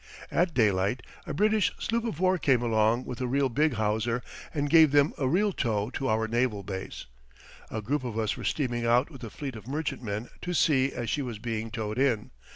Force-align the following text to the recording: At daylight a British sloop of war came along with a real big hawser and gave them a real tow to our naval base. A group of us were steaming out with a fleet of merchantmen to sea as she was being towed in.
At 0.31 0.55
daylight 0.55 1.03
a 1.27 1.33
British 1.35 1.71
sloop 1.77 2.05
of 2.05 2.19
war 2.19 2.39
came 2.39 2.63
along 2.63 3.05
with 3.05 3.21
a 3.21 3.27
real 3.27 3.49
big 3.49 3.73
hawser 3.73 4.23
and 4.51 4.67
gave 4.67 4.89
them 4.91 5.13
a 5.19 5.27
real 5.27 5.53
tow 5.53 5.91
to 5.91 6.07
our 6.09 6.27
naval 6.27 6.63
base. 6.63 7.05
A 7.69 7.83
group 7.83 8.03
of 8.03 8.17
us 8.17 8.35
were 8.35 8.43
steaming 8.43 8.83
out 8.83 9.11
with 9.11 9.23
a 9.23 9.29
fleet 9.29 9.55
of 9.55 9.67
merchantmen 9.67 10.29
to 10.41 10.55
sea 10.55 10.91
as 10.91 11.11
she 11.11 11.21
was 11.21 11.37
being 11.37 11.69
towed 11.69 11.99
in. 11.99 12.31